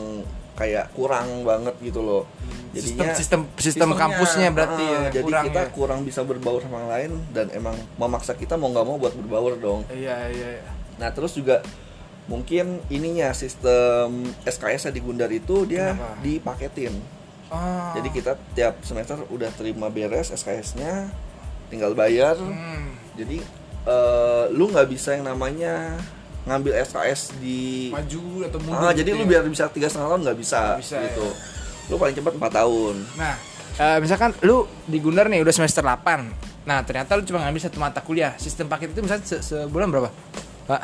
kayak 0.53 0.93
kurang 0.93 1.43
banget 1.43 1.75
gitu 1.81 2.05
loh 2.05 2.23
jadinya 2.71 3.11
sistem 3.13 3.17
sistem, 3.17 3.41
sistem 3.57 3.89
kampusnya 3.97 4.53
berarti 4.53 4.85
ah, 4.85 4.93
ya 5.09 5.21
jadi 5.21 5.25
kurang 5.25 5.45
kita 5.49 5.63
ya. 5.63 5.69
kurang 5.73 6.01
bisa 6.05 6.21
berbaur 6.23 6.61
sama 6.61 6.77
yang 6.81 6.91
lain 6.93 7.11
dan 7.33 7.47
emang 7.53 7.77
memaksa 7.97 8.37
kita 8.37 8.55
mau 8.55 8.69
nggak 8.69 8.87
mau 8.87 8.97
buat 9.01 9.15
berbaur 9.17 9.57
dong 9.57 9.81
iya 9.91 10.29
iya 10.29 10.49
iya. 10.61 10.71
nah 11.01 11.09
terus 11.11 11.33
juga 11.33 11.65
mungkin 12.29 12.79
ininya 12.87 13.35
sistem 13.35 14.31
SKS 14.45 14.93
di 14.95 15.01
Gundar 15.03 15.29
itu 15.29 15.67
dia 15.67 15.93
Kenapa? 15.97 16.21
dipaketin 16.23 16.95
Oh. 17.53 17.93
jadi 17.93 18.09
kita 18.09 18.33
tiap 18.57 18.81
semester 18.81 19.21
udah 19.29 19.53
terima 19.53 19.93
beres 19.93 20.33
SKS-nya, 20.33 21.13
tinggal 21.69 21.93
bayar. 21.93 22.41
Hmm. 22.41 22.97
Jadi 23.13 23.45
eh, 23.85 24.45
lu 24.51 24.69
nggak 24.69 24.87
bisa 24.87 25.15
yang 25.15 25.25
namanya 25.25 25.97
ngambil 26.43 26.75
SKS 26.83 27.39
di 27.39 27.89
maju 27.89 28.23
atau 28.45 28.59
mundur 28.59 28.83
ah 28.83 28.91
jadi 28.91 29.09
gitu 29.09 29.19
lu 29.19 29.25
ya. 29.25 29.31
biar 29.31 29.43
bisa 29.47 29.71
tiga 29.71 29.87
setengah 29.87 30.11
tahun 30.11 30.21
nggak 30.23 30.39
bisa, 30.39 30.59
Nggak 30.61 30.83
bisa, 30.83 30.97
gitu 31.05 31.27
lu 31.87 31.95
paling 31.97 32.15
cepat 32.15 32.33
empat 32.35 32.53
tahun 32.53 32.95
Nah, 33.15 33.35
eh, 33.75 33.99
misalkan 33.99 34.31
lu 34.41 34.57
di 34.85 34.99
Gundar 34.99 35.27
nih 35.27 35.39
udah 35.39 35.51
semester 35.51 35.83
8. 35.83 36.63
Nah, 36.63 36.79
ternyata 36.83 37.15
lu 37.15 37.23
cuma 37.23 37.43
ngambil 37.43 37.59
satu 37.61 37.79
mata 37.79 37.99
kuliah. 37.99 38.39
Sistem 38.39 38.71
paket 38.71 38.95
itu 38.95 39.03
misalnya 39.03 39.27
se- 39.27 39.43
sebulan 39.43 39.91
berapa? 39.91 40.11
Pak. 40.63 40.83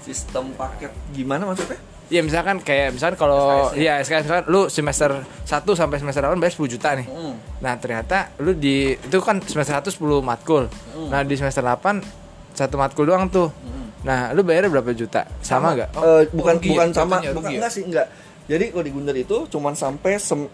sistem 0.00 0.54
paket 0.54 0.94
gimana 1.10 1.42
maksudnya 1.44 1.74
Iya, 2.06 2.22
misalkan 2.22 2.62
kayak 2.62 2.94
misalkan 2.94 3.18
kalau 3.18 3.66
SKS 3.66 3.74
iya 3.76 3.94
sekarang 3.98 4.22
misalkan 4.22 4.44
lu 4.46 4.60
semester 4.70 5.10
1 5.42 5.66
sampai 5.74 5.96
semester 5.98 6.22
8 6.22 6.38
bayar 6.38 6.54
10 6.54 6.70
juta 6.70 6.88
nih. 6.94 7.06
Hmm. 7.06 7.34
Nah, 7.58 7.74
ternyata 7.74 8.30
lu 8.38 8.54
di 8.54 8.94
itu 8.94 9.18
kan 9.18 9.42
semester 9.42 9.74
1 9.74 9.90
10 9.90 10.22
matkul. 10.22 10.70
Nah, 11.10 11.26
di 11.26 11.34
semester 11.34 11.66
8 11.66 12.25
satu 12.56 12.74
matkul 12.74 13.04
doang 13.04 13.28
tuh. 13.28 13.52
Nah, 14.00 14.30
lu 14.30 14.40
bayarnya 14.40 14.70
berapa 14.70 14.90
juta? 14.90 15.26
Sama 15.40 15.74
nggak? 15.74 15.90
Eh, 15.92 16.22
bukan 16.30 16.54
rugi 16.56 16.64
ya? 16.64 16.72
bukan 16.72 16.88
sama 16.90 17.16
Jatuhnya 17.16 17.30
bukan 17.30 17.42
rugi 17.42 17.52
ya? 17.52 17.58
enggak 17.58 17.72
sih 17.72 17.82
enggak 17.82 18.06
jadi 18.46 18.64
kalau 18.70 18.84
di 18.84 18.92
Gundar 18.94 19.16
itu 19.16 19.36
cuman 19.48 19.74
sampai 19.74 20.12
sem- 20.16 20.46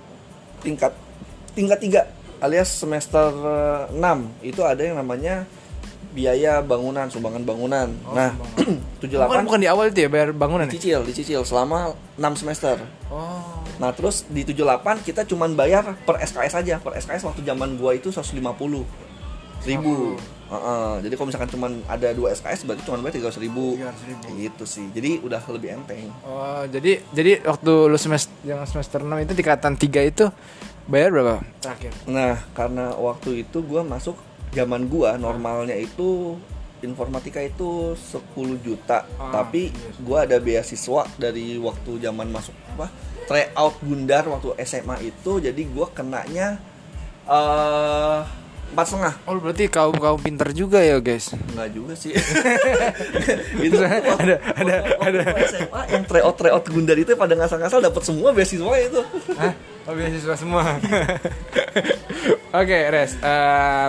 tingkat 0.59 0.97
tingkat 1.53 1.77
tiga 1.79 2.01
alias 2.39 2.73
semester 2.75 3.29
eh, 3.29 3.93
6 3.93 4.01
itu 4.43 4.61
ada 4.63 4.81
yang 4.81 4.97
namanya 4.97 5.45
biaya 6.09 6.61
bangunan 6.61 7.05
sumbangan 7.07 7.41
bangunan 7.43 7.89
Oh, 8.03 8.13
nah 8.13 8.33
Bukan, 8.97 9.05
78 9.05 9.45
bukan 9.45 9.61
di 9.61 9.69
awal 9.69 9.85
itu 9.87 10.01
ya 10.01 10.09
bayar 10.09 10.33
bangunan 10.33 10.65
ya? 10.65 10.73
dicicil 10.73 11.01
dicicil 11.05 11.41
selama 11.43 11.93
6 12.17 12.25
semester 12.39 12.81
Oh. 13.13 13.61
nah 13.77 13.93
terus 13.93 14.25
di 14.25 14.41
78 14.43 14.65
kita 15.05 15.29
cuman 15.29 15.53
bayar 15.53 15.93
per 16.01 16.17
SKS 16.19 16.57
aja 16.57 16.75
per 16.79 16.97
SKS 16.97 17.21
waktu 17.23 17.45
zaman 17.45 17.77
gua 17.77 17.93
itu 17.93 18.09
150 18.09 18.41
ribu 19.63 20.17
Heeh, 20.53 20.93
jadi 21.01 21.15
kalau 21.17 21.29
misalkan 21.33 21.49
cuman 21.49 21.73
ada 21.89 22.13
dua 22.13 22.29
SKS 22.31 22.69
berarti 22.69 22.85
cuma 22.85 23.01
bayar 23.01 23.25
300 23.25 23.41
ribu 23.41 23.73
300.000. 23.75 24.21
Kayak 24.21 24.37
gitu 24.37 24.65
sih 24.69 24.87
jadi 24.93 25.11
udah 25.19 25.41
lebih 25.49 25.69
enteng 25.73 26.13
Oh, 26.23 26.61
jadi 26.69 27.01
jadi 27.11 27.41
waktu 27.41 27.73
lu 27.89 27.97
semester 27.97 28.29
yang 28.45 28.61
semester 28.69 29.01
6 29.01 29.09
itu 29.19 29.33
tingkatan 29.33 29.81
3 29.81 30.05
itu 30.05 30.29
bayar 30.85 31.09
berapa 31.09 31.41
terakhir? 31.59 31.93
Nah, 32.05 32.37
karena 32.53 32.93
waktu 32.93 33.49
itu 33.49 33.65
gua 33.65 33.81
masuk 33.81 34.13
zaman 34.53 34.85
gua 34.87 35.17
normalnya 35.17 35.73
itu 35.73 36.37
informatika 36.83 37.41
itu 37.41 37.95
10 37.95 38.21
juta, 38.61 39.07
Ah, 39.17 39.31
tapi 39.33 39.71
iya 39.71 39.89
sih. 39.89 40.03
gua 40.03 40.27
ada 40.27 40.37
beasiswa 40.37 41.07
dari 41.17 41.57
waktu 41.57 41.97
zaman 41.97 42.29
masuk 42.29 42.53
apa? 42.69 42.93
tryout 43.23 43.79
Gundar 43.81 44.27
waktu 44.27 44.53
SMA 44.67 45.01
itu, 45.01 45.39
jadi 45.39 45.63
gua 45.71 45.89
kenanya 45.89 46.59
eh 47.25 48.42
empat 48.73 48.87
setengah 48.89 49.15
Oh, 49.29 49.37
berarti 49.37 49.65
kaum 49.69 49.93
kaum 49.95 50.17
pinter 50.17 50.49
juga 50.51 50.81
ya, 50.81 50.97
guys. 50.99 51.31
Enggak 51.33 51.69
juga 51.71 51.93
sih 51.93 52.11
itu 53.67 53.77
ada 53.79 54.37
ada 54.57 54.75
ada. 54.99 55.19
waktu 55.29 55.45
SMA 55.47 55.81
yang 55.93 56.05
tryout 56.09 56.35
tryout 56.35 56.65
Gundar 56.67 56.97
itu 56.97 57.13
pada 57.15 57.37
ngasal-ngasal 57.37 57.79
dapat 57.79 58.03
semua 58.03 58.33
beasiswa 58.33 58.73
itu 58.81 59.01
Hah? 59.37 59.53
Oh, 59.83 59.93
beasiswa 59.93 60.35
semua. 60.39 60.63
Oke, 62.61 62.79
Res. 62.87 63.19
Eh, 63.19 63.89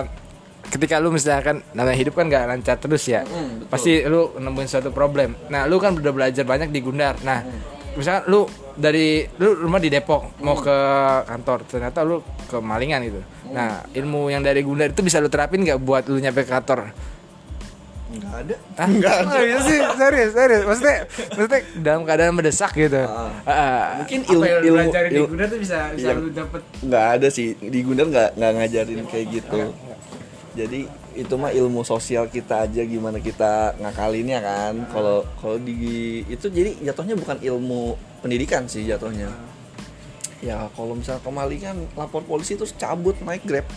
ketika 0.66 0.98
lu 0.98 1.14
misalkan 1.14 1.62
namanya 1.70 1.94
hidup 1.94 2.18
kan 2.18 2.26
gak 2.26 2.50
lancar 2.50 2.76
terus 2.82 3.06
ya. 3.06 3.22
Mm, 3.22 3.62
betul. 3.62 3.70
Pasti 3.70 3.92
lu 4.02 4.34
nemuin 4.34 4.66
suatu 4.66 4.90
problem. 4.90 5.38
Nah, 5.46 5.70
lu 5.70 5.78
kan 5.78 5.94
udah 5.94 6.10
belajar 6.10 6.42
banyak 6.42 6.74
di 6.74 6.82
Gundar. 6.82 7.14
Nah, 7.22 7.46
misalkan 7.94 8.26
lu 8.26 8.42
dari 8.74 9.08
lu 9.36 9.54
rumah 9.56 9.78
di 9.78 9.86
Depok 9.86 10.38
mau 10.38 10.56
ke 10.56 10.76
kantor, 11.24 11.58
ternyata 11.64 12.02
lu 12.02 12.18
ke 12.44 12.56
Malingan 12.56 13.00
gitu. 13.02 13.20
Nah, 13.48 13.86
ilmu 13.88 14.28
yang 14.28 14.40
dari 14.40 14.60
Gundar 14.60 14.88
itu 14.88 15.00
bisa 15.00 15.16
lu 15.16 15.26
terapin 15.26 15.60
nggak 15.60 15.78
buat 15.78 16.04
lu 16.04 16.16
nyampe 16.16 16.42
ke 16.42 16.50
kantor? 16.50 16.90
Enggak 18.06 18.34
ada 18.36 18.54
Hah? 18.76 18.86
Nggak 18.86 19.16
bisa 19.42 19.60
sih, 19.64 19.78
serius, 19.92 20.30
serius. 20.32 20.62
Maksudnya, 20.64 20.98
maksudnya 21.32 21.60
dalam 21.76 22.02
keadaan 22.04 22.32
mendesak 22.32 22.70
gitu. 22.72 23.02
Ah, 23.44 23.98
Mungkin 23.98 24.18
apa 24.20 24.28
yang 24.28 24.38
ilmu- 24.38 24.44
lu 24.44 24.66
ilmu- 24.68 24.78
pelajarin 24.84 25.08
di 25.08 25.16
ilmu- 25.16 25.28
Gundar 25.28 25.46
tuh 25.48 25.58
bisa 25.58 25.78
bisa 25.90 26.08
Iya. 26.08 26.14
lu 26.16 26.28
dapet 26.30 26.62
nggak 26.80 27.04
ada 27.12 27.28
sih 27.28 27.48
di 27.56 27.78
Gundar 27.80 28.06
nggak 28.06 28.28
nggak 28.34 28.52
ngajarin 28.54 29.00
kayak 29.04 29.26
gitu 29.32 29.60
jadi 30.54 30.80
itu 31.14 31.34
mah 31.34 31.50
ilmu 31.50 31.82
sosial 31.82 32.26
kita 32.28 32.62
aja 32.64 32.82
gimana 32.84 33.18
kita 33.18 33.74
ngakalinnya 33.76 34.38
kan 34.40 34.74
kalau 34.88 35.26
kalau 35.36 35.58
di 35.58 35.74
itu 36.24 36.46
jadi 36.48 36.74
jatuhnya 36.84 37.14
bukan 37.14 37.38
ilmu 37.40 37.98
pendidikan 38.24 38.64
sih 38.64 38.82
jatuhnya 38.82 39.28
ya 40.40 40.68
kalau 40.72 40.92
misal 40.92 41.20
kemalingan 41.20 41.76
lapor 41.94 42.20
polisi 42.20 42.52
terus 42.54 42.72
cabut 42.72 43.14
naik 43.20 43.44
grab 43.44 43.68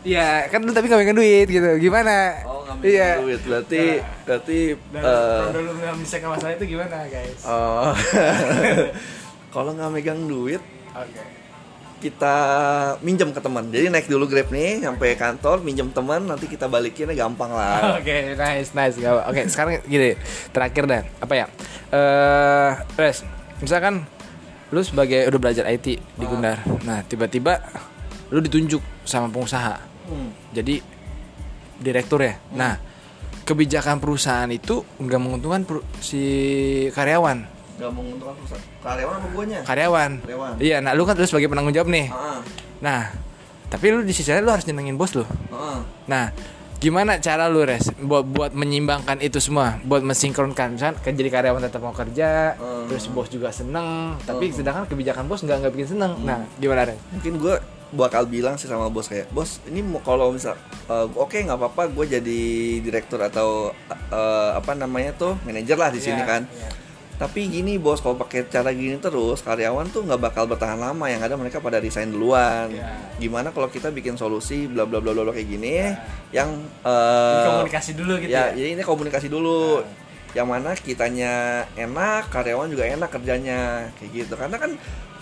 Iya, 0.00 0.46
kan 0.46 0.62
lu 0.62 0.70
tapi 0.70 0.86
gak 0.86 1.02
megang 1.02 1.18
duit 1.18 1.50
gitu. 1.50 1.66
Gimana? 1.82 2.38
iya. 2.78 3.18
duit 3.18 3.42
berarti 3.42 3.98
berarti 4.22 4.78
Dan 4.94 5.02
eh, 5.02 5.42
kalau 5.50 5.60
lu 5.60 5.72
nggak 5.74 5.96
bisa 5.98 6.16
ke 6.16 6.28
masalah 6.30 6.54
itu 6.54 6.64
gimana, 6.68 7.10
guys? 7.10 7.42
oh, 7.42 7.90
kalau 9.50 9.74
nggak 9.74 9.90
megang 9.90 10.22
duit 10.22 10.62
Oke. 10.92 11.22
kita 11.98 12.36
minjem 13.00 13.34
ke 13.34 13.40
teman 13.40 13.66
jadi 13.66 13.90
naik 13.90 14.06
dulu 14.06 14.30
grab 14.30 14.46
nih 14.48 14.78
sampai 14.80 15.16
kantor 15.16 15.64
minjem 15.64 15.90
teman 15.90 16.22
nanti 16.22 16.46
kita 16.46 16.68
balikinnya 16.68 17.18
gampang 17.18 17.50
lah 17.50 17.82
Oke, 17.98 18.38
nice, 18.38 18.70
nice. 18.72 18.94
Gak 18.94 19.10
apa- 19.10 19.26
Oke, 19.26 19.42
sekarang 19.48 19.82
gini, 19.82 20.14
terakhir 20.52 20.86
dan 20.86 21.02
apa 21.18 21.34
ya? 21.34 21.46
Eh, 21.88 22.70
Res, 22.94 23.26
misalkan 23.58 24.04
lu 24.68 24.82
sebagai 24.82 25.26
udah 25.26 25.38
belajar 25.38 25.64
IT 25.66 25.86
di 25.98 26.24
Ah. 26.24 26.28
Gundar. 26.28 26.58
Nah, 26.82 27.02
tiba-tiba 27.02 27.62
lu 28.28 28.42
ditunjuk 28.42 28.82
sama 29.06 29.30
pengusaha. 29.30 29.78
Hmm. 30.10 30.30
Jadi 30.50 30.82
direktur 31.78 32.22
ya. 32.22 32.34
Nah, 32.50 32.78
kebijakan 33.46 34.02
perusahaan 34.02 34.50
itu 34.50 34.82
nggak 34.98 35.20
menguntungkan 35.22 35.62
si 36.00 36.22
karyawan. 36.90 37.46
Gak 37.76 37.92
menguntungkan 37.92 38.34
perusahaan 38.40 38.64
karyawan 38.80 39.14
apa 39.20 39.28
guanya 39.30 39.58
Karyawan. 39.62 40.10
Karyawan. 40.24 40.52
Iya, 40.58 40.76
nah 40.80 40.96
lu 40.96 41.04
kan 41.04 41.14
terus 41.14 41.28
sebagai 41.30 41.46
penanggung 41.46 41.76
jawab 41.76 41.92
nih. 41.92 42.08
ah 42.08 42.40
Nah, 42.80 43.12
tapi 43.68 43.92
lu 43.92 44.00
di 44.02 44.10
sisi 44.10 44.32
lain 44.32 44.42
lu 44.42 44.50
harus 44.50 44.64
nyenengin 44.66 44.96
bos 44.96 45.12
lu. 45.14 45.22
ah 45.52 45.84
Nah, 46.08 46.32
gimana 46.76 47.16
cara 47.18 47.48
lu 47.48 47.62
res 47.62 47.88
buat 47.96 48.22
buat 48.22 48.52
menyimbangkan 48.52 49.18
itu 49.18 49.38
semua, 49.38 49.80
buat 49.82 50.00
mensinkronkan 50.00 50.76
misalkan 50.76 51.00
kan 51.00 51.12
jadi 51.12 51.30
karyawan 51.30 51.62
tetap 51.62 51.80
mau 51.80 51.92
kerja, 51.92 52.52
Hmm. 52.54 52.84
terus 52.86 53.08
bos 53.08 53.26
juga 53.26 53.48
seneng, 53.50 53.88
tapi 54.22 54.48
Hmm. 54.48 54.56
sedangkan 54.56 54.84
kebijakan 54.86 55.24
bos 55.24 55.40
nggak 55.40 55.56
nggak 55.58 55.72
bikin 55.72 55.88
seneng. 55.94 56.12
Nah, 56.20 56.44
gimana 56.56 56.84
res? 56.84 56.98
mungkin 57.10 57.32
gue 57.38 57.54
bakal 57.88 58.26
bilang 58.26 58.54
sih 58.54 58.66
sama 58.66 58.86
bos 58.86 59.06
kayak 59.06 59.30
bos 59.30 59.62
ini 59.64 59.78
kalau 60.02 60.30
misal 60.30 60.58
eh, 60.84 61.06
oke 61.08 61.38
nggak 61.38 61.54
apa-apa 61.54 61.82
gue 61.88 62.04
jadi 62.12 62.40
direktur 62.78 63.18
atau 63.20 63.70
eh, 64.10 64.50
apa 64.52 64.74
namanya 64.74 65.14
tuh 65.14 65.38
manajer 65.42 65.74
lah 65.74 65.88
di 65.88 65.98
sini 65.98 66.18
Iya, 66.18 66.26
kan 66.26 66.42
iya. 66.46 66.70
Tapi 67.16 67.48
gini 67.48 67.80
bos 67.80 68.04
kalau 68.04 68.20
pakai 68.20 68.44
cara 68.52 68.68
gini 68.76 69.00
terus 69.00 69.40
karyawan 69.40 69.88
tuh 69.88 70.04
nggak 70.04 70.20
bakal 70.20 70.44
bertahan 70.44 70.76
lama. 70.76 71.08
Yang 71.08 71.22
ada 71.32 71.34
mereka 71.40 71.64
pada 71.64 71.80
resign 71.80 72.12
duluan. 72.12 72.68
Iya. 72.68 73.16
gimana 73.16 73.48
kalau 73.48 73.72
kita 73.72 73.88
bikin 73.88 74.20
solusi 74.20 74.68
bla 74.68 74.84
bla 74.84 75.00
bla 75.00 75.16
bla 75.16 75.32
kayak 75.32 75.48
gini 75.48 75.88
yang 76.28 76.52
eh, 76.84 77.44
komunikasi 77.48 77.96
dulu 77.96 78.20
gitu 78.20 78.28
ya, 78.28 78.52
ya. 78.52 78.60
jadi 78.60 78.68
ini 78.76 78.82
komunikasi 78.84 79.32
dulu. 79.32 79.80
Yang 80.36 80.46
mana 80.52 80.70
kitanya 80.76 81.64
enak 81.80 82.28
karyawan 82.28 82.68
juga 82.68 82.84
enak 82.84 83.08
kerjanya 83.08 83.88
kayak 83.96 84.10
gitu. 84.12 84.34
Karena 84.36 84.60
kan 84.60 84.76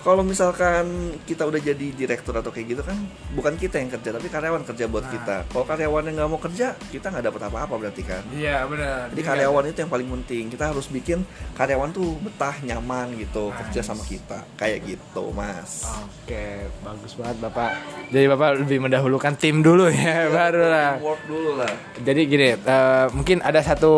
kalau 0.05 0.21
misalkan 0.21 0.85
kita 1.25 1.43
udah 1.43 1.57
jadi 1.57 1.87
direktur 1.91 2.37
atau 2.37 2.53
kayak 2.53 2.67
gitu 2.71 2.83
kan 2.85 2.93
bukan 3.33 3.57
kita 3.57 3.81
yang 3.81 3.89
kerja 3.89 4.13
tapi 4.13 4.29
karyawan 4.29 4.61
kerja 4.63 4.85
buat 4.85 5.01
Nah. 5.03 5.11
kita 5.11 5.37
kalau 5.49 5.65
karyawan 5.65 6.03
yang 6.05 6.15
nggak 6.15 6.29
mau 6.29 6.37
kerja 6.39 6.67
kita 6.87 7.07
nggak 7.09 7.25
dapat 7.25 7.43
apa-apa 7.43 7.75
berarti 7.75 8.03
kan 8.03 8.21
Iya, 8.31 8.65
benar. 8.65 9.09
jadi 9.09 9.23
karyawan 9.25 9.65
itu 9.67 9.79
yang 9.81 9.89
paling 9.89 10.09
penting 10.11 10.45
kita 10.49 10.65
harus 10.69 10.87
bikin 10.87 11.25
karyawan 11.55 11.89
tuh 11.91 12.21
betah 12.21 12.53
nyaman 12.61 13.17
gitu 13.17 13.49
Nice. 13.49 13.57
kerja 13.65 13.81
sama 13.83 14.05
kita 14.05 14.45
kayak 14.55 14.85
gitu 14.87 15.25
mas 15.31 15.89
Oke, 16.21 16.47
bagus 16.81 17.13
banget 17.15 17.37
Bapak. 17.39 17.71
Jadi 18.07 18.27
Bapak 18.27 18.49
lebih 18.59 18.79
mendahulukan 18.79 19.33
tim 19.35 19.61
dulu 19.61 19.89
ya, 19.89 20.29
baru 20.31 20.63
lah. 20.63 20.93
work 20.99 21.25
dulu 21.25 21.57
lah 21.57 21.73
Jadi 21.97 22.21
gini, 22.25 22.49
eh, 22.55 23.07
mungkin 23.11 23.41
ada 23.41 23.61
satu 23.61 23.93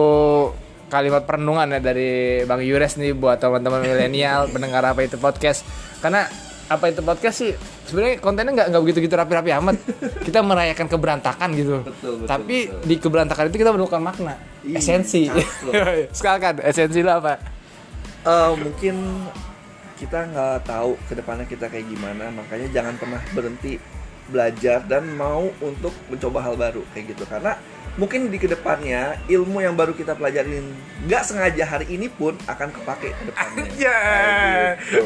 kalimat 0.86 1.22
perenungan 1.22 1.66
ya 1.68 1.80
dari 1.80 2.10
Bang 2.42 2.62
Yures 2.62 2.94
nih 2.94 3.10
buat 3.10 3.36
teman-teman 3.36 3.78
milenial 3.80 4.46
pendengar 4.54 4.82
apa 4.84 5.02
itu 5.02 5.16
podcast. 5.16 5.66
Karena 6.00 6.28
apa 6.66 6.90
itu 6.90 6.98
podcast 6.98 7.36
sih 7.46 7.54
sebenarnya 7.86 8.18
kontennya 8.18 8.52
nggak 8.58 8.68
nggak 8.74 8.82
begitu 8.82 8.98
gitu 9.06 9.14
rapi-rapi 9.14 9.50
amat. 9.62 9.76
Kita 10.26 10.42
merayakan 10.42 10.86
keberantakan 10.90 11.48
gitu. 11.54 11.82
Betul, 11.86 12.12
betul, 12.22 12.26
Tapi 12.26 12.56
betul. 12.66 12.82
di 12.84 12.94
keberantakan 12.98 13.44
itu 13.48 13.56
kita 13.62 13.70
menemukan 13.70 14.02
makna, 14.02 14.34
Ih, 14.66 14.78
esensi. 14.78 15.30
Sekarang 16.10 16.58
esensi 16.70 17.00
lo 17.06 17.22
apa? 17.22 17.38
Eh, 18.26 18.52
mungkin 18.58 18.96
kita 19.96 20.28
nggak 20.28 20.68
tahu 20.68 20.98
ke 21.08 21.14
depannya 21.16 21.46
kita 21.48 21.72
kayak 21.72 21.88
gimana 21.88 22.28
makanya 22.28 22.68
jangan 22.68 22.94
pernah 23.00 23.22
berhenti 23.32 23.80
belajar 24.28 24.84
dan 24.84 25.08
mau 25.16 25.48
untuk 25.62 25.94
mencoba 26.10 26.44
hal 26.44 26.54
baru 26.58 26.82
kayak 26.92 27.16
gitu 27.16 27.24
karena 27.24 27.56
mungkin 27.96 28.28
di 28.28 28.36
ke 28.36 28.44
depannya 28.44 29.16
ilmu 29.24 29.64
yang 29.64 29.72
baru 29.72 29.96
kita 29.96 30.12
pelajarin 30.12 30.68
nggak 31.08 31.22
sengaja 31.24 31.64
hari 31.64 31.96
ini 31.96 32.12
pun 32.12 32.36
akan 32.44 32.68
kepake 32.72 33.12
ke 33.12 33.22
depannya. 33.32 33.64
Ya. 33.76 33.92
Kayak 33.92 34.80
gitu. 34.88 35.04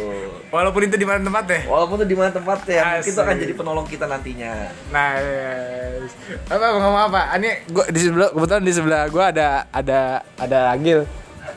Walaupun 0.51 0.81
itu 0.87 0.97
di 0.99 1.07
mana 1.07 1.19
tempatnya. 1.23 1.67
Walaupun 1.67 1.97
itu 2.03 2.09
di 2.11 2.19
mana 2.19 2.31
tempatnya, 2.31 2.83
mungkin 2.99 3.11
itu 3.11 3.21
akan 3.23 3.37
jadi 3.39 3.53
penolong 3.55 3.87
kita 3.87 4.05
nantinya. 4.07 4.55
Nice. 4.95 6.13
Apa 6.47 6.67
mau 6.75 6.79
ngomong 6.87 7.03
apa? 7.11 7.21
Ini 7.39 7.51
gua 7.71 7.85
di 7.91 8.01
sebelah 8.03 8.31
kebetulan 8.31 8.63
di 8.63 8.73
sebelah 8.75 9.03
gua 9.11 9.25
ada 9.35 9.49
ada 9.75 10.01
ada 10.39 10.61
Gil. 10.79 11.03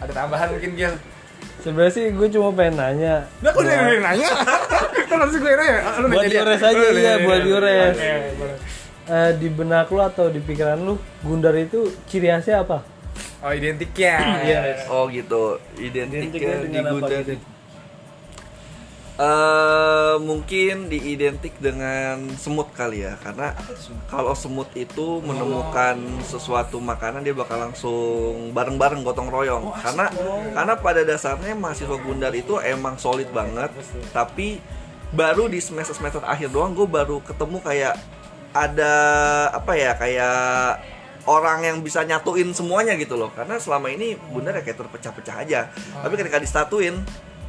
Ada 0.01 0.11
tambahan 0.13 0.47
mungkin 0.57 0.71
Gil. 0.73 0.93
Sebenarnya 1.63 1.93
sih 1.95 2.05
gue 2.11 2.27
cuma 2.27 2.51
pengen 2.51 2.75
nanya. 2.75 3.23
Nah, 3.39 3.49
kok 3.55 3.63
yang 3.71 4.03
nanya? 4.03 4.29
Kan 5.07 5.17
harus 5.21 5.35
gue 5.39 5.47
nanya. 5.47 5.79
Lu 5.95 6.05
Buat 6.11 6.27
diures 6.27 6.59
aja, 6.59 6.85
iya, 6.91 7.13
buat 7.23 7.39
diures. 7.39 7.95
Eh, 9.03 9.31
di 9.35 9.51
benak 9.51 9.91
lu 9.91 9.99
atau 9.99 10.31
di 10.31 10.39
pikiran 10.39 10.79
lu, 10.79 10.95
Gundar 11.19 11.51
itu 11.59 11.91
ciri 12.07 12.31
khasnya 12.31 12.63
apa? 12.63 12.79
Oh, 13.43 13.51
identiknya. 13.51 14.15
Iya. 14.47 14.87
Oh 14.87 15.11
gitu, 15.11 15.59
identik 15.75 16.31
Identiknya 16.39 16.55
di 16.63 16.77
apa 16.79 16.89
Gundar. 16.95 17.19
gitu? 17.27 17.35
Eh, 19.13 20.15
mungkin 20.25 20.89
diidentik 20.89 21.53
dengan 21.61 22.33
semut 22.33 22.73
kali 22.73 23.05
ya 23.05 23.13
karena 23.21 23.53
kalau 24.09 24.33
semut 24.33 24.65
itu 24.73 25.21
menemukan 25.21 26.01
sesuatu 26.25 26.81
makanan 26.81 27.21
dia 27.21 27.37
bakal 27.37 27.61
langsung 27.61 28.49
bareng-bareng 28.57 29.05
gotong 29.05 29.29
royong 29.29 29.69
karena 29.85 30.09
karena 30.57 30.73
pada 30.81 31.05
dasarnya 31.05 31.53
mahasiswa 31.53 31.93
Gundar 32.01 32.33
itu 32.33 32.57
emang 32.57 32.97
solid 32.97 33.29
banget 33.29 33.69
tapi 34.09 34.57
baru 35.13 35.45
di 35.45 35.61
semester 35.61 35.93
semester 35.93 36.25
akhir 36.25 36.49
doang 36.49 36.73
gue 36.73 36.89
baru 36.89 37.21
ketemu 37.21 37.61
kayak 37.61 37.93
ada 38.53 38.93
apa 39.49 39.73
ya 39.73 39.91
kayak 39.97 40.37
orang 41.25 41.59
yang 41.63 41.77
bisa 41.79 42.03
nyatuin 42.03 42.53
semuanya 42.53 42.93
gitu 42.95 43.15
loh 43.15 43.31
karena 43.31 43.57
selama 43.57 43.89
ini 43.89 44.13
Gundar 44.29 44.59
ya 44.59 44.61
kayak 44.61 44.77
terpecah-pecah 44.77 45.35
aja 45.41 45.59
tapi 45.73 46.13
ketika 46.19 46.37
disatuin 46.37 47.01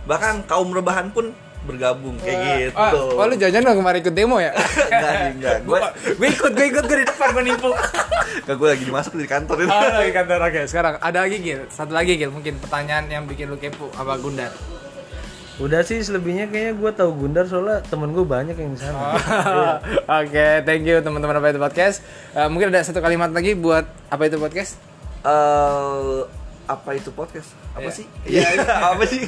bahkan 0.05 0.41
kaum 0.45 0.71
rebahan 0.71 1.11
pun 1.11 1.33
bergabung 1.65 2.21
kayak 2.21 2.77
gitu 2.77 2.77
Oh, 2.77 3.17
oh, 3.17 3.25
lu 3.25 3.35
jajan 3.41 3.65
nggak 3.65 3.77
kemarin 3.81 3.99
ikut 4.05 4.15
demo 4.15 4.37
ya? 4.37 4.53
enggak 4.93 5.13
enggak 5.33 5.57
gue 5.65 5.79
gue 6.13 6.29
ikut, 6.29 6.53
gue 6.53 6.67
ikut, 6.77 6.85
gue 6.85 6.99
di 7.01 7.07
depan, 7.09 7.29
gue 7.33 7.45
nipu. 7.49 7.73
enggak 8.45 8.57
gue 8.61 8.69
lagi 8.69 8.85
dimasuk 8.85 9.13
di 9.17 9.25
kantor 9.25 9.57
itu 9.65 9.73
Oh, 9.73 9.81
lagi 9.81 10.13
kantor 10.13 10.39
oke. 10.45 10.61
Sekarang 10.69 10.95
ada 11.01 11.19
lagi 11.25 11.37
Gil, 11.41 11.65
satu 11.73 11.97
lagi 11.97 12.21
Gil, 12.21 12.29
mungkin 12.29 12.61
pertanyaan 12.61 13.09
yang 13.09 13.25
bikin 13.25 13.49
lu 13.49 13.57
kepo 13.57 13.89
apa 13.97 14.13
Gundar? 14.21 14.53
Udah 15.63 15.87
sih 15.87 16.03
selebihnya 16.03 16.51
kayaknya 16.51 16.75
gue 16.75 16.91
tahu 16.99 17.11
Gundar 17.15 17.47
soalnya 17.47 17.79
temen 17.87 18.11
gue 18.11 18.27
banyak 18.27 18.59
yang 18.59 18.75
di 18.75 18.81
sana. 18.83 19.15
Oke, 20.23 20.67
thank 20.67 20.83
you 20.83 20.99
teman-teman 20.99 21.39
apa 21.39 21.55
itu 21.55 21.63
podcast. 21.63 22.03
Eh, 22.35 22.49
mungkin 22.51 22.75
ada 22.75 22.83
satu 22.83 22.99
kalimat 22.99 23.31
lagi 23.31 23.55
buat 23.55 23.87
apa 24.11 24.23
itu 24.27 24.35
podcast? 24.43 24.75
Eh, 25.23 26.44
apa 26.65 26.97
itu 26.97 27.13
podcast? 27.13 27.53
Apa 27.77 27.91
sih? 27.93 28.07
Iya. 28.29 28.65
Apa 28.65 29.05
sih? 29.05 29.21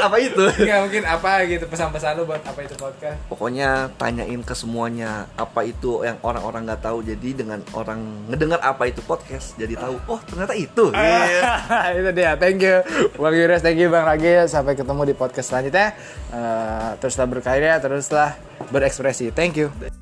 Apa 0.00 0.16
itu? 0.18 0.42
Enggak 0.42 0.78
mungkin 0.86 1.02
apa 1.06 1.46
gitu 1.46 1.64
pesan-pesan 1.70 2.18
lu 2.18 2.26
buat 2.26 2.42
apa 2.42 2.60
itu 2.66 2.74
podcast? 2.74 3.18
pokoknya 3.30 3.94
tanyain 3.94 4.42
ke 4.42 4.54
semuanya 4.58 5.30
apa 5.38 5.62
itu 5.62 6.02
yang 6.02 6.18
orang-orang 6.26 6.66
nggak 6.66 6.82
tahu. 6.82 7.02
Jadi 7.06 7.44
dengan 7.44 7.62
orang 7.72 8.26
ngedengar 8.26 8.58
apa 8.60 8.90
itu 8.90 9.00
podcast 9.06 9.54
jadi 9.54 9.78
tahu 9.78 9.96
oh 10.10 10.20
ternyata 10.26 10.54
itu. 10.58 10.90
Iya. 10.90 11.52
itu 12.02 12.10
dia, 12.10 12.34
thank 12.34 12.58
you 12.60 12.82
Bang 13.16 13.34
Yures, 13.36 13.62
thank 13.62 13.78
you 13.78 13.88
Bang 13.88 14.06
Ragil 14.08 14.50
Sampai 14.50 14.74
ketemu 14.74 15.02
di 15.06 15.14
podcast 15.14 15.54
selanjutnya. 15.54 15.94
Eh, 16.34 16.90
Teruslah 16.98 17.26
berkarya, 17.30 17.78
teruslah 17.78 18.34
berekspresi. 18.70 19.30
Thank 19.30 19.60
you 19.62 19.99